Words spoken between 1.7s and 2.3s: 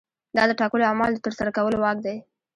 واک دی.